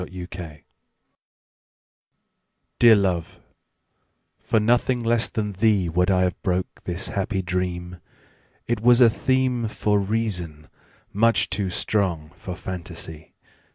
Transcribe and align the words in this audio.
The 0.09 0.25
Dream 0.25 0.61
DEAR 2.79 2.95
love, 2.95 3.39
for 4.39 4.59
nothing 4.59 5.03
less 5.03 5.29
than 5.29 5.53
theeWould 5.53 6.09
I 6.09 6.21
have 6.23 6.41
broke 6.41 6.85
this 6.85 7.09
happy 7.09 7.43
dream; 7.43 7.97
It 8.65 8.81
was 8.81 8.99
a 8.99 9.09
themeFor 9.09 10.03
reason, 10.09 10.69
much 11.13 11.51
too 11.51 11.69
strong 11.69 12.31
for 12.35 12.55
fantasy. 12.55 13.35